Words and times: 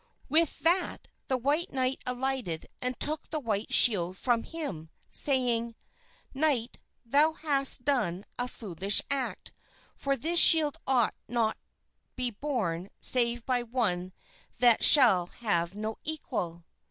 With 0.29 0.61
that 0.61 1.09
the 1.27 1.37
white 1.37 1.71
knight 1.71 2.01
alighted 2.07 2.65
and 2.81 2.99
took 2.99 3.29
the 3.29 3.39
white 3.39 3.71
shield 3.71 4.17
from 4.17 4.41
him, 4.41 4.89
saying, 5.11 5.75
"Knight, 6.33 6.79
thou 7.05 7.33
hast 7.33 7.85
done 7.85 8.25
a 8.39 8.47
foolish 8.47 9.03
act, 9.11 9.51
for 9.95 10.17
this 10.17 10.39
shield 10.39 10.75
ought 10.87 11.13
not 11.27 11.55
be 12.15 12.31
borne 12.31 12.89
save 12.99 13.45
by 13.45 13.61
one 13.61 14.11
that 14.57 14.83
shall 14.83 15.27
have 15.27 15.75
no 15.75 15.97
equal." 16.03 16.65